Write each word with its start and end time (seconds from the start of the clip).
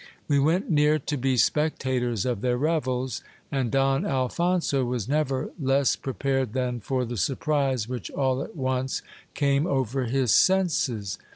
We 0.27 0.39
went 0.39 0.67
near 0.71 0.97
to 0.97 1.15
be 1.15 1.37
spectators 1.37 2.25
of 2.25 2.41
their 2.41 2.57
revels; 2.57 3.21
and 3.51 3.69
Don 3.69 4.03
Alphonso 4.03 4.83
was 4.83 5.07
never 5.07 5.51
less 5.61 5.95
prepared 5.95 6.53
than 6.53 6.79
for 6.79 7.05
the 7.05 7.17
surprise 7.17 7.87
which 7.87 8.09
all 8.09 8.41
at 8.41 8.55
once 8.55 9.03
came 9.35 9.67
over 9.67 10.05
his 10.05 10.33
senses. 10.33 11.19